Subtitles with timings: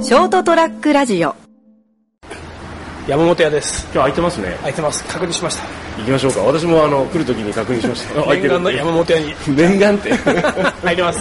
[0.00, 1.34] ショートトラックラジオ。
[3.08, 3.82] 山本屋です。
[3.86, 4.54] 今日空いてますね。
[4.58, 5.04] 空いてます。
[5.04, 5.64] 確認しました。
[5.98, 6.40] 行きましょうか。
[6.42, 8.20] 私もあの来る時に確認しました。
[8.20, 9.34] あ空いてる念願の山本屋に。
[9.56, 10.12] 念願って。
[10.84, 11.20] 入ります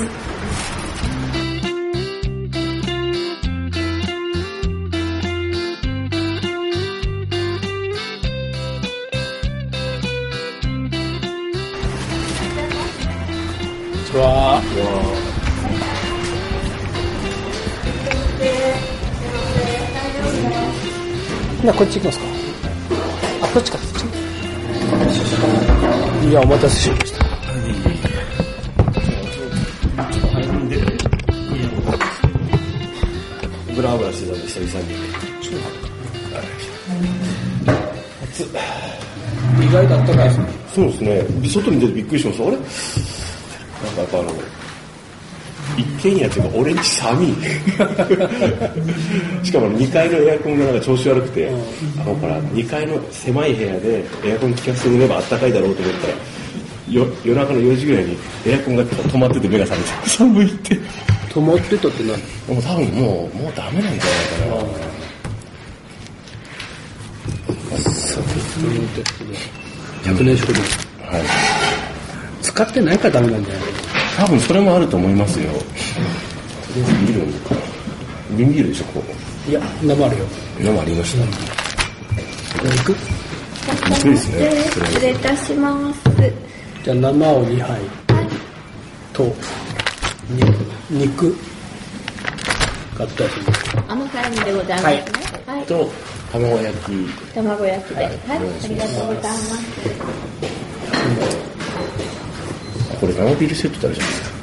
[21.63, 22.25] なこっち行きますか。
[23.41, 23.77] あこっちか
[26.23, 27.25] いやお待たせしました。
[33.75, 34.93] ブラブラしてたんで久々に
[39.67, 40.31] 意外とあったかい
[40.73, 41.25] そうですね。
[41.49, 42.47] 外に出てびっくりしました。
[42.47, 42.58] あれ？
[42.58, 42.69] なんか
[44.02, 44.31] やっぱあの
[45.97, 47.33] 一軒家っていうか俺んち寒い。
[49.44, 51.49] しかも2階のエアコンがなんか調子悪くて、
[51.99, 56.13] あのから2階の狭い部屋でエアコン効かせてみればあったかいだろうと思ったら
[56.94, 60.80] よ夜中の4時ぐらいにエアコンが止まってて目が覚めて 寒いって。
[61.33, 62.11] 止まってたって何？
[62.55, 64.61] もう多分もうもうダメなんじゃないかな。
[70.03, 70.61] 100年食堂
[71.11, 71.23] はい。
[72.41, 73.63] 使ってないからダメなんじゃない？
[74.17, 75.51] 多分それもあると思いますよ。
[76.75, 77.55] ビールか
[78.35, 79.03] 瓶ビールでしょこ
[79.47, 80.25] いや生あるよ。
[80.59, 81.23] う生ありました。
[82.67, 84.49] 行くびっくりですね
[84.85, 85.99] 失礼いたします。
[86.83, 87.81] じゃあ生を2杯。
[89.13, 89.35] と
[90.29, 90.47] 肉
[90.89, 91.35] 肉。
[92.97, 93.33] 買ったやつ
[93.91, 95.05] 甘辛煮でございますね。
[95.45, 95.65] はい。
[95.67, 95.91] と
[96.31, 96.91] 卵焼き。
[97.35, 98.03] 卵焼きで。
[98.03, 98.13] はい。
[98.13, 100.47] ありがとうございます。
[103.00, 104.38] これ生ビールセットってあるじゃないですか。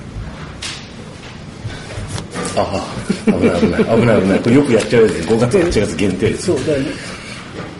[2.57, 4.39] ああ危ない危ない危ない危ない。
[4.41, 6.87] これよくやっちゃうやつ5月8月限定そうだね。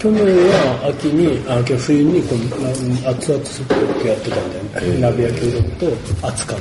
[0.01, 2.69] 去年は秋にあ冬にこの
[3.09, 3.67] 熱々スー
[4.01, 5.87] プやってたんだよね、鍋焼きうどんと
[6.27, 6.61] 熱燗と。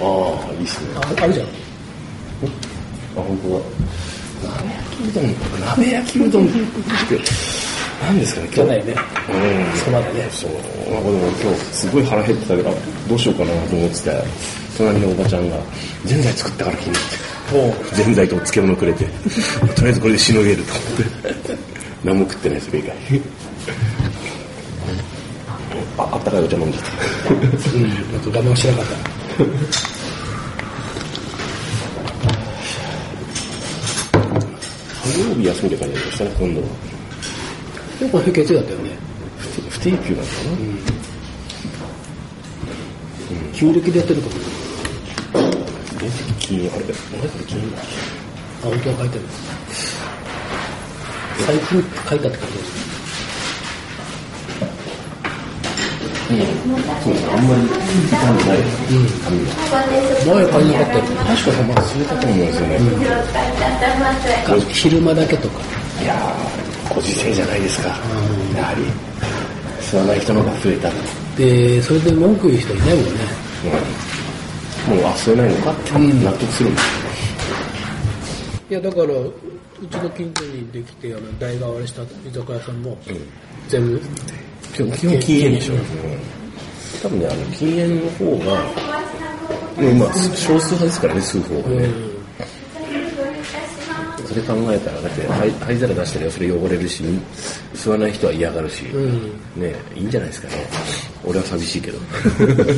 [0.00, 0.04] あ
[0.48, 0.90] あいいっすね。
[0.94, 1.46] ああるじゃん。
[1.46, 1.50] あ
[3.14, 3.64] 本当だ。
[4.54, 5.22] 鍋焼きうどん
[5.66, 6.54] 鍋焼きうどんって
[8.04, 8.70] 何ですかね今日。
[8.70, 8.94] ね。
[9.30, 9.78] うん。
[9.78, 10.28] そばでね。
[10.30, 10.50] そう。
[10.92, 12.74] なんかでも今日すごい腹減ってたけどあ
[13.08, 14.22] どうしようかなと思ってて
[14.76, 15.56] 隣のおばちゃんが
[16.04, 19.06] ぜんざい作ったから気に入っておぜんざいとお漬物くれて。
[19.74, 20.62] とりあえずこれでしのげる。
[20.64, 20.84] と思っ
[21.34, 21.56] て
[22.04, 22.96] 何も食ってないそれ以外
[25.96, 26.90] ああったかいお茶飲んじゃった。
[27.72, 27.84] うん。
[28.16, 29.94] あと我慢しなかった。
[35.04, 36.66] 火曜日休みで感じでしたね今度は
[37.98, 38.90] でもこれ月曜だったよね。
[39.38, 40.20] 不不定休な。
[40.20, 40.50] のかな、
[43.52, 44.34] 旧暦でやってるかも
[46.40, 49.26] 金あれ俺これ金だあ本当は書いてある。
[51.46, 52.52] 最近書いたって書いて
[57.02, 57.42] そうですねあん。
[57.44, 57.60] まり
[58.46, 58.58] ない
[60.24, 62.40] 前は書いてなかったよ確かまあ忘れたと思うん。
[62.40, 62.72] ですよね、
[64.44, 65.60] か昼間だけとか
[66.02, 66.63] いやー
[66.94, 67.94] ご時世じゃないですか、や
[68.66, 68.82] はり。
[69.80, 70.90] 吸わない人の方が増えた、
[71.36, 73.10] でそれで文句言う人いないもんね。
[74.90, 76.84] うん、もうあ吸えないのかって納得するんです
[78.70, 79.32] いやだからう
[79.90, 82.96] ちの近所にできてあの代替わりした居酒屋さんも
[83.68, 84.00] 全部
[84.72, 85.80] 基本基本禁煙でしょ、うん。
[87.02, 88.64] 多分ねあの禁煙の方が
[89.78, 91.88] うんまあ少数派ですからね吸う方がね、
[94.34, 97.04] それ考えたらだって灰灰皿出したらそれ汚れるし
[97.74, 98.82] 吸わない人は嫌がるし、
[99.56, 100.54] ねいいんじゃないですかね。
[101.24, 101.98] 俺は寂しいけど。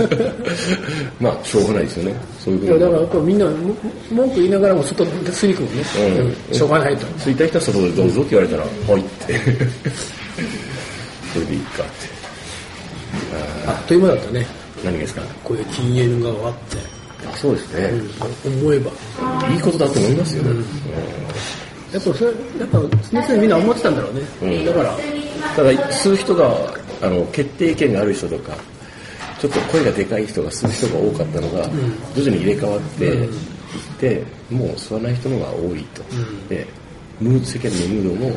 [1.20, 2.14] まあしょうがないですよね。
[2.38, 3.52] そういうふうにいやだからやっぱみんなも
[4.10, 6.26] 文句言いながらも外で吸いに行くもんね、うん。
[6.26, 6.54] うん。
[6.54, 7.06] しょうがないと。
[7.18, 8.62] 吸いたい人は外でどうぞって言われたら
[8.92, 9.34] 「はい」って。
[11.32, 11.92] それでいいかって。
[13.66, 14.46] あっという間だったね。
[14.84, 15.22] 何がですか？
[15.42, 16.76] こういう禁煙が終わって、
[17.26, 17.90] あそうですね、
[18.44, 18.90] 思えば。
[19.52, 20.42] いいことだと思いますよ、
[21.96, 22.78] やっぱそれやっぱ
[23.10, 24.64] 常々みんな思ってたんだろうね、うん。
[24.66, 24.96] だから
[25.56, 26.54] ただ吸う人が
[27.02, 28.54] あの決定権がある人とか
[29.40, 31.68] ちょっと声がでかい人が吸う人が多かったのが、
[32.14, 33.28] 徐々に入れ替わっていっ
[33.98, 36.02] て、もう吸わない人の方が多いと、
[36.48, 36.66] で
[37.20, 38.30] ムー世間のムードも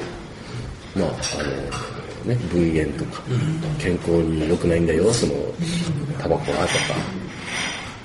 [0.95, 1.09] まあ
[1.39, 3.21] あのね分煙とか、
[3.79, 5.33] 健康に良くないんだよその
[6.17, 6.67] タバコはとか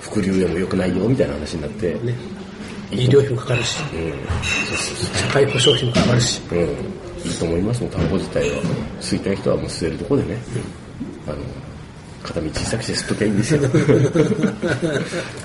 [0.01, 2.15] 副流煙も良くないよみたいな話になって、ね
[2.95, 3.79] 医療費もかかるし、
[5.15, 6.63] 社会保障費もかかるし、うん、い
[7.35, 8.57] いと思いますもん、タバコ自体は。
[9.01, 10.39] 吸いたい人はもう吸えるところでね、
[11.27, 11.37] あの、
[12.23, 13.61] 片道小さくして吸っときゃいいんですよ。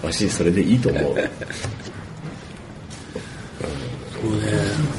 [0.03, 1.03] わし、それでいいと思う。
[1.11, 1.21] うん、そう
[4.45, 4.89] ね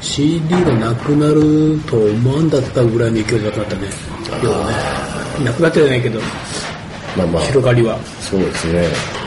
[0.00, 3.88] CD がなくなると思わんだったぐらいの勢いだったね。
[4.42, 4.66] 要は
[5.38, 5.44] ね。
[5.44, 6.20] なくなってないけど。
[7.16, 7.42] まあまあ。
[7.44, 7.98] 広がりは。
[8.20, 9.19] そうですね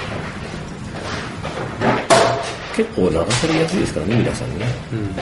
[2.75, 5.15] 結構流されやすいですからね皆さんね、うん。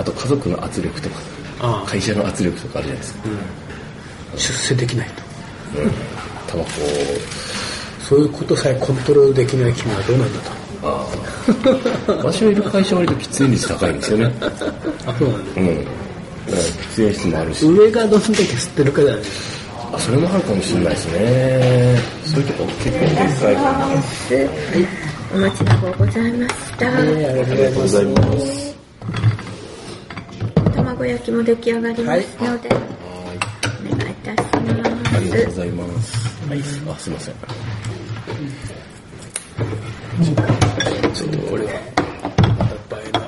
[0.00, 1.16] あと家族の圧力とか
[1.60, 1.90] ああ。
[1.90, 3.20] 会社の圧力とかあるじゃないですか、
[4.36, 5.22] 出世できないと。
[5.80, 5.90] うん、
[6.46, 6.70] タバコ
[8.08, 10.50] そういうことさえコントロールできない君はどうなんだと。
[10.82, 11.06] あ
[12.08, 12.12] あ。
[12.24, 14.32] 私のいる会社は割と喫煙率高いんですよね。
[14.40, 15.60] あそうなんだ。
[15.60, 15.66] うん。
[15.66, 17.66] 喫煙室もあるし。
[17.66, 19.22] 上がどんだけ吸ってるかだね。
[19.92, 22.00] あそれもあるかもしれないですね。
[22.24, 23.00] そういうとこ結構。
[23.00, 25.07] でかいかなはい。
[25.30, 26.90] お待ちの方ございました。
[26.90, 27.28] ありが
[27.70, 28.74] とうございます
[30.74, 32.72] 卵焼きも出来上がりますので、お
[33.96, 34.56] 願いいたします。
[35.16, 36.16] ありがとうございます。
[36.48, 36.62] はい、あ、
[36.98, 37.34] すいません。
[41.14, 41.72] ちょっとこれは
[42.58, 43.20] また映えな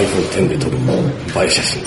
[0.00, 0.80] iPhone X で撮る映
[1.44, 1.82] え写真。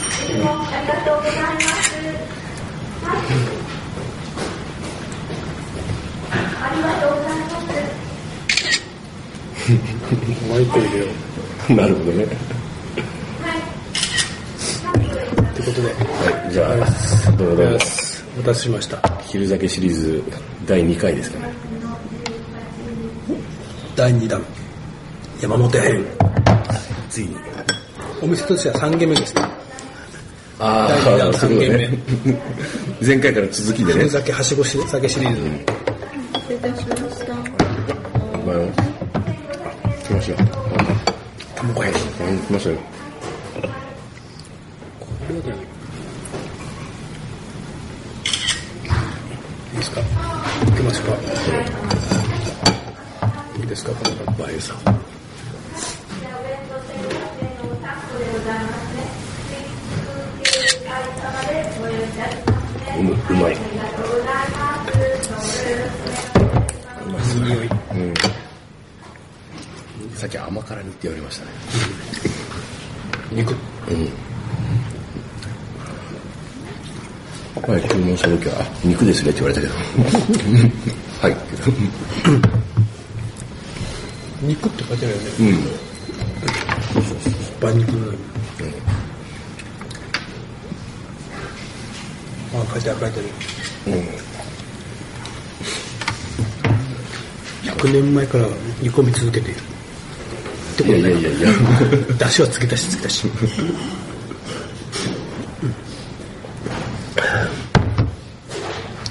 [10.47, 11.05] マイク入れよ
[11.69, 12.23] うなるほどね。
[12.25, 12.33] って
[15.63, 15.93] ことでは
[16.49, 16.65] い、じゃ
[17.29, 17.63] あ、どうも。
[17.63, 20.23] お待たせしました昼酒シリーズ
[20.67, 21.53] 第2回ですかね。
[23.95, 24.43] 第2弾
[25.39, 26.05] 山本屋編
[27.09, 27.35] ついに。
[28.21, 29.41] お店としては3軒目ですね
[30.59, 31.97] あ第二弾あ、そういうことね
[33.01, 33.07] 三。
[33.07, 34.09] 前回から続きでね昼。
[34.09, 35.41] 酒はしごし酒シリーズ、
[36.39, 37.33] 失礼いたしました。
[37.33, 37.41] ま
[38.53, 38.55] あ、
[40.03, 40.37] 来ましょう。
[41.55, 42.79] 卵焼きうん来ましょうよ。
[44.99, 45.53] これいいで
[49.83, 50.01] すか？
[50.65, 51.13] 行きましょうか
[53.57, 53.91] いいですか？
[53.91, 53.97] こ
[54.31, 54.77] のバイさん
[62.99, 63.53] うむうまい。
[63.53, 63.55] い
[67.37, 67.73] い匂いうん。
[70.15, 71.51] さっき甘辛煮って言われましたね。
[73.31, 73.55] 肉う
[73.93, 74.09] ん。
[77.69, 79.73] はい、注文した時は、あ肉ですねって言われたけど。
[81.21, 81.37] はい。
[84.41, 85.47] 肉って書いてあるよねうん。
[87.61, 88.17] 馬肉のように
[92.63, 93.29] あ書いてある書いてある
[97.63, 98.47] 100年前から
[98.81, 99.59] 煮込み続けている。
[99.59, 99.61] っ
[100.77, 100.99] てことね。
[100.99, 101.49] いやいやいや。
[102.17, 103.27] 出汁はつけたしつけたし。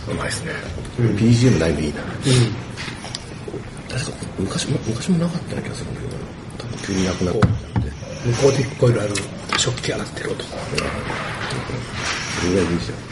[0.09, 0.53] うまいですね。
[0.99, 2.01] BGM ないのいいな。
[3.91, 6.17] 確か昔も、昔もなかったような気がするんだけど、
[6.59, 7.41] 多分急になくなった。
[7.41, 9.15] 向こうで聞こえるあの
[9.59, 10.45] 食器洗ってる音。
[10.45, 10.51] そ
[12.47, 13.12] れぐらいでいいじゃん。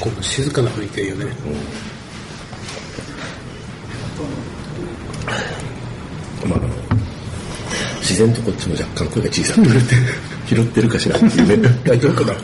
[0.00, 1.26] この静かな雰囲気がいいよね。
[6.46, 6.68] まあ、あの
[8.00, 9.94] 自然とこっちも若干声が小さくなって、
[10.46, 11.68] 拾ってるかしらっていうね。
[11.84, 12.38] 大丈夫かな？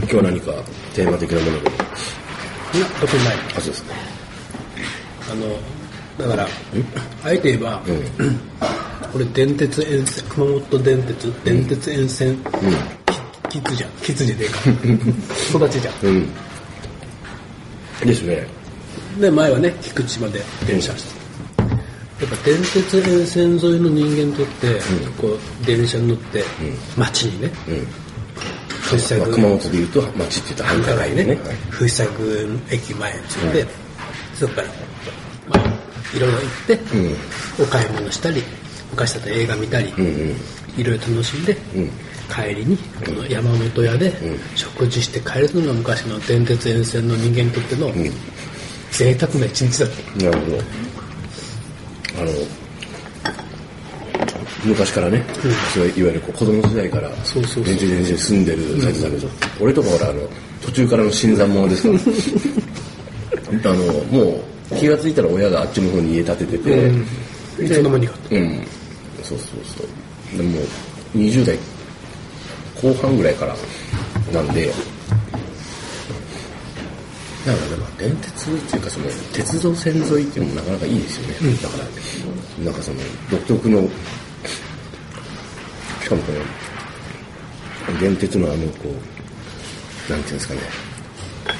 [0.00, 0.52] 今日は何か
[0.94, 1.68] テーマ的なもので？
[2.78, 3.34] いや特にない。
[3.56, 3.94] あ、そうですか。
[5.30, 5.58] あの
[6.18, 6.48] だから
[7.24, 7.82] あえて言えば、
[9.12, 12.36] これ電鉄沿線熊本電鉄電鉄沿線、
[13.48, 13.90] きキツじゃん。
[14.02, 14.58] キツじゃねえか
[15.56, 15.94] 育ちじゃん。
[16.02, 16.28] うん。
[18.04, 18.46] ですね。
[19.18, 21.18] で前はね菊池まで電車して。
[22.20, 24.80] やっぱ電鉄沿線沿いの人間にとって、
[25.18, 26.44] こう電車に乗って、
[26.96, 27.86] 街にねうん。
[28.82, 31.28] 藤沢まあ、熊本で言うと町って言ったら繁華街でね。
[31.28, 31.38] はい。
[31.70, 33.66] 藤沢郡駅前に着いて、
[34.34, 34.68] そこから、
[35.48, 36.80] まあ、いろいろ行って、
[37.62, 38.42] お買い物したり
[38.98, 40.34] 昔だったら映画見たり、うんうん。
[40.76, 41.56] いろいろ楽しんで、
[42.28, 44.12] 帰りにこの山本屋で
[44.56, 47.92] 食事して帰るのが昔の電鉄沿線の人間にとっての
[48.90, 50.24] 贅沢な一日だった。
[50.24, 50.58] なるほど。
[52.20, 52.32] あの、
[54.64, 55.24] 昔からね、
[55.72, 57.74] そういわゆる子供時代からそうそうそう。
[57.76, 59.28] 全然全然住んでるサイズだけど、
[59.60, 60.28] 俺とかほらあの
[60.60, 61.88] 途中からの新参者ですか
[63.62, 63.70] ら。
[63.70, 66.92] あのもう気がついたら親があっちの方に家建ててて、
[67.60, 68.66] いつの間にかうん、
[69.22, 70.36] そうそうそう。
[70.36, 70.60] でも、
[71.14, 71.58] 20代
[72.80, 73.56] 後半ぐらいから
[74.32, 74.66] なんで、
[77.46, 82.98] だからでも電鉄っていうかその鉄道線沿いっていうのもなかなかいいですよね、だからなんかその
[83.30, 83.88] 独特の
[86.02, 86.32] しかもこ
[87.92, 88.88] の電鉄のあのこ
[90.08, 90.60] うなんていうんですかね。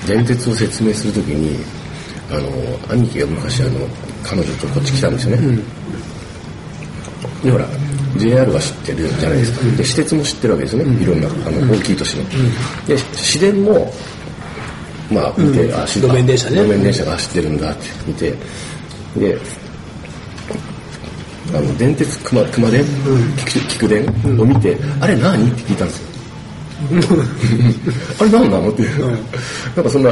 [0.07, 1.65] 電鉄を説明するときに
[2.31, 3.89] あの兄貴が昔あの
[4.23, 5.59] 彼女とこっち来たんですよね、
[7.45, 7.67] でほら
[8.17, 12.25] JR は知ってるじゃないですか、で私鉄も知ってるわけですよね、いろんなあの大きい都市の、
[12.87, 13.93] で市電も
[15.11, 15.75] まあ見て、うん。
[15.81, 16.57] あ市路面電車ね。
[16.57, 18.35] 路面電車が走ってるんだって見て。
[19.17, 19.39] で
[21.51, 22.85] あの電鉄熊熊電、
[23.47, 24.05] 菊菊電？
[24.39, 25.51] を見て、あれ何？
[25.51, 26.09] って聞いたんですよ。
[28.21, 28.71] あれ何なの？
[28.71, 30.11] って、なんかそんな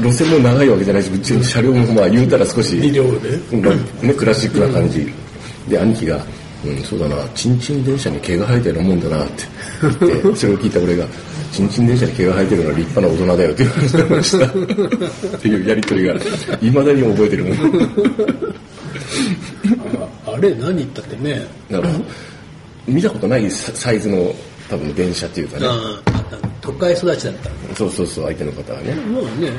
[0.00, 2.90] 路線も長いわけじゃないし車両もまあ言うたら少しね、
[4.12, 5.08] クラシックな感じ。
[5.68, 6.24] で、兄貴が、
[6.64, 9.44] うん、そうだな、チンチン電車に毛が生えてるもんだなって
[9.82, 11.06] 言って、それを聞いた俺が、
[11.52, 14.46] チンチン電車に毛が生えてるのは立派な大人だよっていう話をした。
[15.36, 16.14] っていうやりとりが、
[16.60, 17.56] いまだに覚えてるもん。
[20.26, 21.46] ああれ何言ったってね。
[21.70, 21.94] だから、
[22.86, 24.34] 見たことないササイズの
[24.68, 25.66] 多分電車っていうかね、
[26.60, 27.50] 都会育ちだった。
[27.74, 28.94] そうそうそう、相手の方はね。
[28.94, 29.52] もうね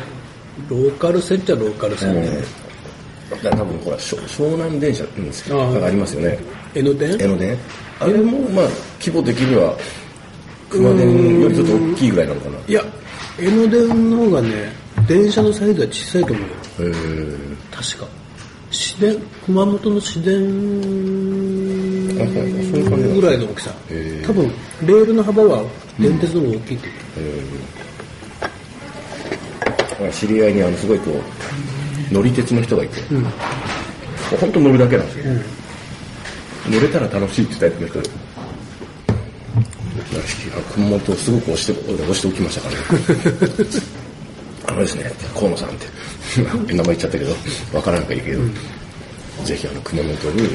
[0.67, 2.43] ローカル線っちゃローカル線ね、だから
[3.29, 5.89] 多分ほら、湘湘南電車うんですああ。
[5.89, 6.39] りますよね。
[6.73, 7.15] 江ノ電？
[7.19, 7.57] 江ノ電？
[7.99, 8.65] あれもまあ
[8.99, 9.77] 規模的には
[10.69, 12.57] 熊電よりちょっと大きいぐらいなのかな。
[12.67, 12.83] いや
[13.39, 14.71] 江ノ電の方がね
[15.07, 16.53] 電車のサイズは小さいと思うよ。
[16.79, 17.37] へー
[17.71, 18.09] 確か。
[18.71, 20.39] 市電熊本の市電
[22.07, 23.73] ぐらいの大きさ。
[24.25, 24.47] 多分
[24.85, 25.63] レールの幅は
[25.99, 31.21] 電鉄の方が大きいってへー知り合いにあのすごいこう
[32.11, 33.23] 乗り鉄の人がいて、もう
[34.39, 35.25] 本当乗るだけなんですよ、
[36.69, 38.09] 乗れたら楽しいってタイプの人で。
[38.09, 38.13] よ
[40.25, 40.37] し
[40.73, 42.81] 熊本をすごく押して押しておきましたからね。
[44.67, 45.87] あのですね河野さんって
[46.73, 47.35] 名前言っちゃったけど
[47.73, 48.41] わからんからいいけど、
[49.45, 50.49] ぜひあの熊本に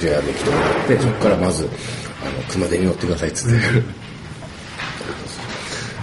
[0.00, 1.68] JR で来てもらってそこからまず
[2.22, 3.58] あの熊手に乗ってくださいっつって、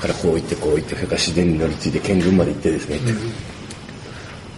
[0.04, 3.14] からこう行ってこう行ってそれから市電に乗り継いで県軍まで行ってですねって、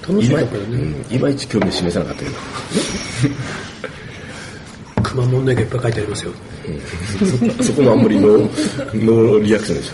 [0.07, 2.35] 楽しかったよね、うんいまいち興味示さなかったけど。
[5.03, 6.31] 熊本の絵がいっぱい書いてありますよ。
[7.57, 9.93] そそこもあんまりノーノーリアクションでしょ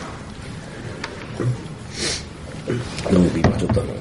[3.12, 3.94] で僕今ちょっとあの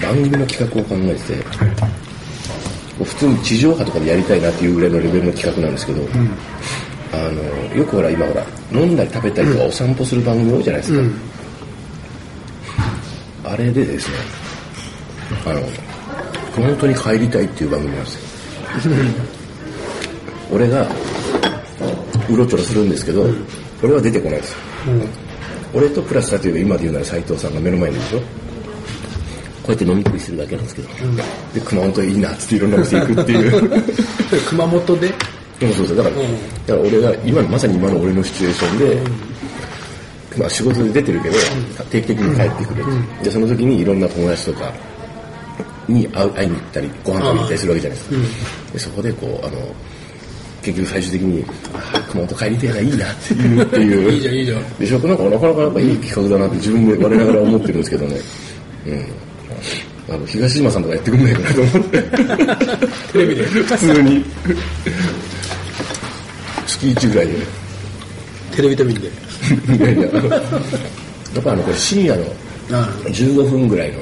[0.00, 1.44] 番組の企画を考えてて、
[3.04, 6.02] 普通に地上波とかでやりたいなっていうぐらいのレベルの企画なんですけど、
[7.12, 11.00] あのよくほら今ほら飲んだり食べたりとかお散歩する番組多いじゃないですか、
[13.54, 14.16] あれでですね
[15.46, 15.60] あの
[16.56, 18.20] 熊本に帰りたいっていう番組なんですよ。
[20.50, 20.88] 俺が
[22.28, 23.28] うろちょろするんですけど、
[23.80, 24.58] 俺は出てこないですよ、
[25.72, 28.18] 俺とプラス例えば今で言うなら斎藤さんが目の前にいるでしょ。
[28.18, 28.24] こ
[29.68, 30.88] うやって飲み食いするだけなんですけど、
[31.54, 33.82] で熊本いいなっつっていろんな店行くっていう。
[34.50, 35.14] 熊本で？
[35.60, 35.96] そうそうそう。
[35.96, 36.28] だから,、だか
[36.68, 38.98] ら俺が今のまさに今の俺のシチュエーションで、
[40.38, 41.36] まあ、仕事で出てるけど、
[41.90, 42.84] 定期的に帰ってくる、
[43.22, 44.72] でその時にいろんな友達とか
[45.88, 48.16] に会う会いに行ったりご飯食べに行ったりするわけじゃないですか、
[48.72, 49.74] でそこでこうあの
[50.64, 51.44] 結局最終的に
[52.10, 53.62] 熊本帰りてえないいなっていう。
[53.62, 54.78] っていういいじゃんいいじゃん。
[54.78, 58.16] でしょなんかなかなかやっぱいい企画だなって自分で我ながら思ってるんですけどね。
[58.86, 59.06] うん。
[60.14, 62.02] あの東島さんとかやってくんないかなと思って。
[63.12, 63.44] テレビで。
[63.44, 64.24] 普通に。
[66.66, 67.34] 月1ぐらいで。
[68.56, 69.10] テレビタミンで
[69.76, 70.02] いやいや。
[70.04, 72.24] やっぱあのこれ深夜の
[72.72, 73.98] あ15分ぐらいの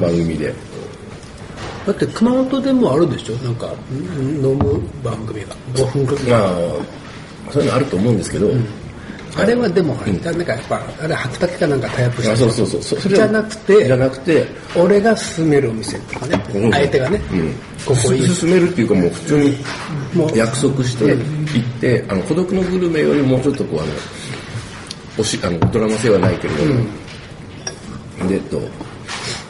[0.00, 0.54] 番組で。
[1.86, 3.34] だって熊本でもあるでしょ？
[3.36, 3.72] なんかん
[4.44, 5.48] 飲む番組が。
[5.74, 6.24] 5分くらい。
[6.24, 6.38] ま
[7.48, 8.50] あそういうのあると思うんですけど、
[9.36, 12.82] あれはでも、なんかやっぱあれ白竹かなんかタイアップしてあそうそうそう。
[13.00, 14.46] そじゃなくてじゃなくて。
[14.74, 16.72] 俺が勧めるお店とかね、うん。
[16.72, 17.52] 相手がね、うん。
[17.84, 18.26] ここいい。
[18.28, 19.56] 進めるっていうかもう普通に
[20.34, 21.14] 約束して
[21.58, 23.92] 行って、あの孤独のグルメよりもうちょっとこうあの
[25.18, 28.60] おしあのドラマ性はないけれども、でえっと、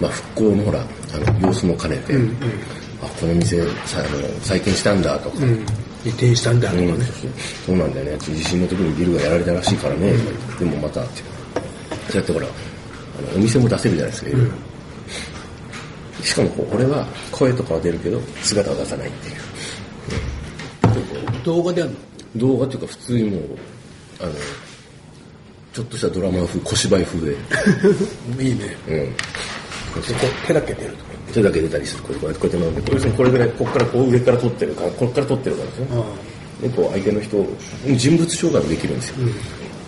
[0.00, 2.14] まあ、復興のほらあの様子も兼ねて、
[3.02, 5.52] あこの店さあの再建したんだとか、うん、
[6.04, 7.02] 移転したんだとかね、うん
[7.66, 8.18] そうなんだよね。
[8.18, 10.12] 地震の時にビルがやられたらしいからね、
[10.58, 11.22] でもまたって
[12.08, 14.30] そうやってほらあのお店も出せるじゃないですか、
[16.22, 19.34] しかもこう俺は声とかは出るけど姿は出さないっていう
[21.44, 21.96] 動画であるの？
[22.36, 23.40] 動画っていうか普通にもう
[24.20, 24.32] あの
[25.72, 27.36] ちょっとしたドラマ風小芝居風で、
[28.44, 28.76] いいね。
[28.88, 30.02] うん、
[30.46, 31.14] 手だけ出るとか。
[31.32, 32.02] 手だけ出たりする。
[32.04, 35.86] こうやってこうやって飲んでこれこれぐらいここからこう上から撮ってるからここから撮ってるからですね。
[35.92, 36.04] あ
[36.62, 37.46] でこう相手の人
[37.96, 39.16] 人物紹介もできるんですよ、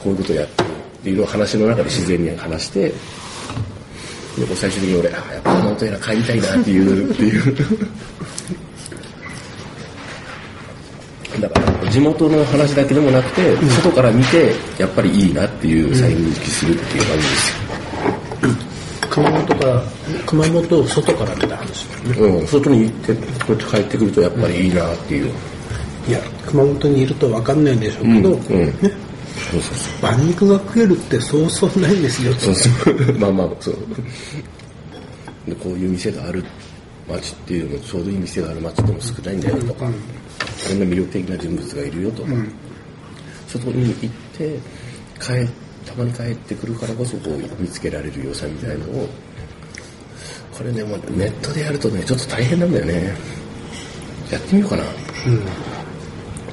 [0.03, 0.69] こういうことやってる。
[0.69, 0.73] っ
[1.05, 2.95] ていうのを話の中で自然に話して、で
[4.45, 7.57] こう最終的に俺、あやっぱこの音やら帰りたいなっていう、っていう。
[11.41, 17.57] だから地元の話だけでもなくて、外から見てやっぱりいいなっていう再認識するっていう感じですよ。
[19.09, 19.83] 熊本から、
[20.27, 21.87] 熊本を外から見た話。
[22.19, 25.33] うん、外に行ってこうやって帰ってくるとやっぱりいいなっていう。
[26.07, 28.75] いや、熊本にいると分かんないんでしょうけど、うんうんね、
[29.51, 30.11] そうそうそう。
[30.13, 32.35] 馬肉が食えるってそうそうないんですよ。
[32.35, 33.19] そうそう。
[33.19, 33.77] まあまあ、そう。
[35.49, 36.45] で、こういう店がある
[37.09, 39.87] 街っていうのも、ちょうどいい店がある街っても少ないんだよとか、
[40.69, 42.31] こんな魅力的な人物がいるよとか、
[43.49, 44.59] そこに行って、
[45.21, 45.49] 帰、
[45.89, 49.09] たまに帰ってくるからこそこう見つけられる良さみたいのを、
[50.53, 53.15] これね、もうネットでやるとね、ちょっと大変なんだよね。
[54.31, 54.83] やってみようかな。
[54.83, 54.91] うん。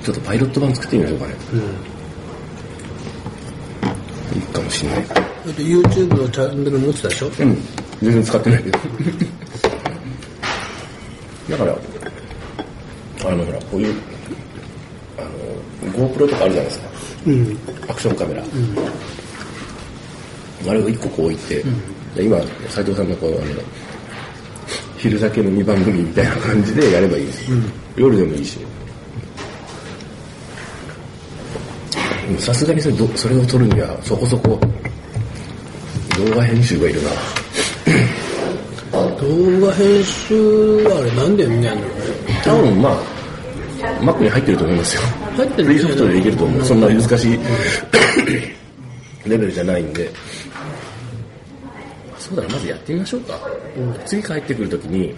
[0.03, 1.33] ちょっとパイロット版作ってみましょうかね。
[1.53, 1.55] う
[4.35, 4.37] ん。
[4.39, 5.07] いいかもしれない。
[5.07, 7.27] だって YouTube のチャンネル持ってたでしょ？
[7.27, 7.33] うん。
[8.01, 8.79] 全然使ってないけど。
[11.49, 11.77] だから、
[13.25, 13.95] あの、ほら、こういう、
[15.17, 16.89] あの、GoPro とかあるじゃないですか。
[17.27, 17.57] うん。
[17.87, 18.43] アクションカメラ。
[20.69, 21.63] あれを一個こう置いて、
[22.15, 22.37] で今、
[22.69, 23.61] 斉藤さんのこう、あの、
[24.97, 27.57] 昼酒飲み番組みたいな感じでやればいいですよ。
[27.97, 28.59] 夜でもいいし。
[32.39, 34.57] さすがにそれどそれを撮るにはそこそこ
[36.17, 37.09] 動画編集がいるな。
[39.19, 40.35] 動画編集
[40.85, 41.87] はあれなんでみんなやんの？
[42.43, 42.97] 多分まあ、
[44.01, 45.01] Mac に入ってると思いますよ。
[45.37, 46.65] 入ってるフリーソフトでできると思う。
[46.65, 47.39] そんな難しい
[49.25, 50.09] レベルじゃないんで。
[52.19, 53.39] そうだな、まずやってみましょうか。
[54.05, 55.13] 次帰ってくるときに、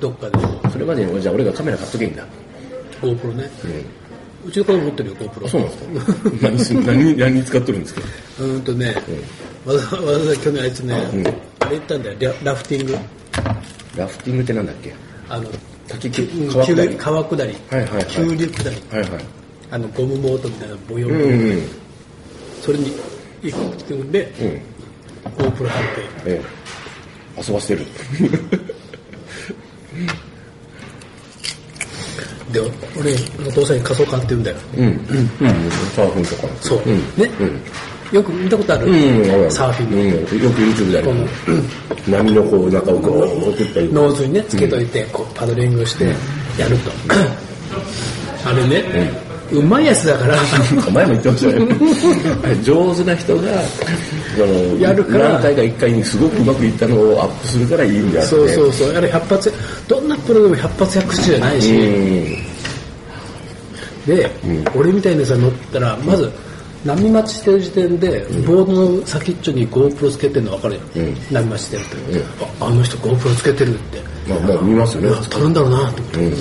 [0.00, 0.38] どっかで
[0.70, 2.26] それまでにじゃあ俺がカメラ買っとけばいいんだ。
[3.02, 3.50] GoPro ね。
[3.64, 4.48] うん。
[4.48, 5.46] うちの子供持ってるよ、GoPro。
[5.46, 5.66] あ、そうな
[6.48, 6.80] んですか？
[6.82, 8.00] 何す何、何に使っとるんですか？
[8.40, 8.94] うーんとね、
[9.64, 11.00] わざわざ去年あいつね、んあ
[11.70, 12.98] れ行ったんだよ、ララフティング。
[13.96, 14.94] ラフティングってなんだっけ？
[15.28, 15.48] あの、
[15.88, 17.54] 滝川下り急川下り。
[18.08, 18.76] 急流下り。
[18.90, 19.24] はいはい。
[19.70, 21.62] あの、ゴムボートみたいなボヨン、うんうん。
[22.62, 22.92] それに
[23.42, 24.62] 行くっていうんで、うん。
[25.44, 26.42] GoPro 貼って、え
[27.36, 27.42] え。
[27.46, 27.86] 遊ばせてる。
[32.52, 32.60] で、
[32.98, 33.14] 俺、
[33.48, 34.56] お父さんに仮想買ってるんだよ。
[34.76, 34.84] うん。
[34.84, 34.90] うん。
[34.90, 34.98] うん。
[35.94, 36.54] サーフィンとか。
[36.60, 36.82] そう。
[36.86, 36.96] うん。
[37.16, 37.60] ね、うん。
[38.12, 39.98] よく見たことある、うん、サーフィンの。
[39.98, 42.10] うん、よく YouTube であります。
[42.10, 43.92] 波のこう、中をこう、送ったり。
[43.92, 46.04] ノーズにね、つけといて、こう、パドリングして、
[46.58, 46.90] やると。
[48.44, 49.10] あれね、
[49.52, 50.36] うまいやつだから、
[50.92, 52.62] 前も言ってましたね。
[52.62, 53.42] 上手な人が、
[54.36, 58.22] その、やるから何回か一回にすごくうまくいったのをアップするからいいんだ。
[58.22, 59.52] そうそうそう、あれ100発、
[59.88, 61.74] どんなプロでも100発100中じゃないし、
[64.06, 64.16] うん。
[64.16, 64.30] で、
[64.74, 66.30] 俺みたいなやつが乗ったら、まず、
[66.86, 70.80] 波待ちしてる時点で、ボードの先っちょに GoPro つけてるの分かるよ。
[70.96, 72.24] うん波待ちしてるって、
[72.60, 72.66] あ。
[72.66, 74.00] あの人 GoPro つけてるって。
[74.28, 75.26] まあ、もう見ますよね。
[75.28, 76.20] 撮るんだろうなと思って。
[76.20, 76.32] うん。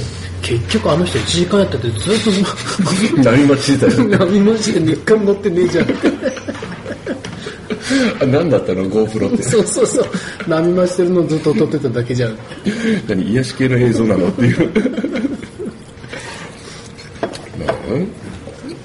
[0.41, 2.13] 結局あの人1時間やっててずっ
[3.15, 4.07] と 何待ちしてたよ。
[4.19, 5.87] 波待ちで一回も乗ってねえじゃん。
[8.21, 9.43] あ何だったの？GoPro って。
[9.43, 10.05] そうそうそう。
[10.47, 12.37] 波待ちしてるのずっと撮ってただけじゃん。
[13.07, 14.27] 何癒し系の映像なの？
[14.27, 14.71] っていう。
[17.65, 17.75] まあ、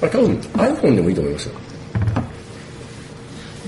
[0.02, 1.54] うんあれ多分 iPhone でもいいと思いますよ。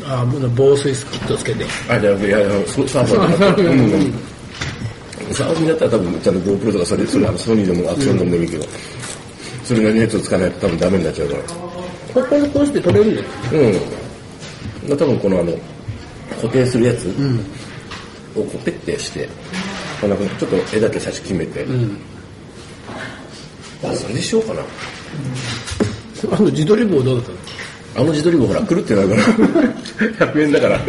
[0.04, 1.64] あもう防水キットつけて。
[1.88, 4.12] あ、じゃあ、いやいや、そサーファーだったら、うんうん。
[5.32, 8.64] サーフィンだったら多分、ちゃんと GoPro とかそれ、それ、あのソニーでもアクションでもいいけど、
[9.64, 11.42] それなりのやつを使わないと多分ダメになっちゃうから。
[11.42, 13.26] ここにこうして撮れるんだよ。
[14.88, 14.96] うん。
[14.98, 15.52] 多分このあの、
[16.40, 17.08] 固定するやつ
[18.34, 19.28] をこうペッてして、
[20.00, 21.98] こんなふうにちょっと絵だけ写真決めて、うん。
[23.84, 24.62] あ、それでしようかな。
[26.30, 27.38] あの自撮り棒どうだったの？
[27.94, 29.22] あの自撮り棒ほら、くるってなるから、
[30.32, 30.76] 100円だから。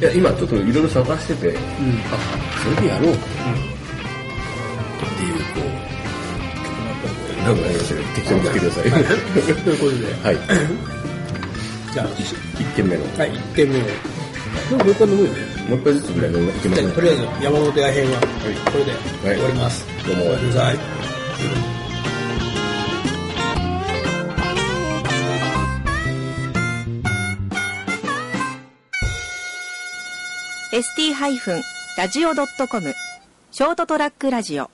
[0.00, 1.54] いや、今ちょっといろいろ探してて、
[2.10, 2.16] あ、
[2.62, 3.10] それでやろう。
[3.12, 3.20] って
[5.24, 5.40] いう、こ
[7.40, 7.98] う、なんかないですよ。
[8.14, 8.82] 適当につけてください。
[8.90, 8.98] と
[9.70, 10.34] いうことで、はい。
[11.92, 13.04] じゃあ、1件目の。
[13.18, 13.82] はい、1点目を。
[13.82, 13.88] で
[14.76, 15.38] ももう一回飲むよね。
[15.68, 18.26] もう一回ずつぐらい飲いきまとりあえず山本屋編はこ
[18.78, 18.90] れで
[19.28, 19.84] はい終わります。
[20.06, 20.76] どうもおやすみなさい。
[31.14, 32.94] ST-radio.com
[33.50, 34.70] ショートトラックラジオ。